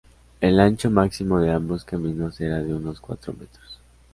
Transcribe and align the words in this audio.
El 0.39 0.59
ancho 0.59 0.89
máximo 0.89 1.39
de 1.39 1.51
ambos 1.51 1.85
caminos 1.85 2.41
era 2.41 2.63
de 2.63 2.73
unos 2.73 2.99
cuatro 2.99 3.33
metros. 3.33 3.79